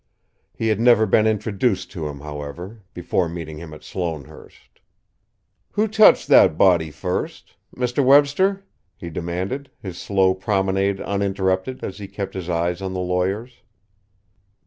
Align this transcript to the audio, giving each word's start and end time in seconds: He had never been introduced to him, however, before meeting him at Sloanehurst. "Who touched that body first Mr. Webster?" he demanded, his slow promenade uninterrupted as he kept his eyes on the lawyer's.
He 0.55 0.69
had 0.69 0.79
never 0.79 1.05
been 1.05 1.27
introduced 1.27 1.91
to 1.91 2.07
him, 2.07 2.21
however, 2.21 2.81
before 2.91 3.29
meeting 3.29 3.59
him 3.59 3.71
at 3.71 3.83
Sloanehurst. 3.83 4.79
"Who 5.73 5.87
touched 5.87 6.27
that 6.29 6.57
body 6.57 6.89
first 6.89 7.53
Mr. 7.77 8.03
Webster?" 8.03 8.65
he 8.97 9.11
demanded, 9.11 9.69
his 9.79 9.99
slow 9.99 10.33
promenade 10.33 10.99
uninterrupted 11.01 11.83
as 11.83 11.99
he 11.99 12.07
kept 12.07 12.33
his 12.33 12.49
eyes 12.49 12.81
on 12.81 12.93
the 12.93 12.99
lawyer's. 12.99 13.61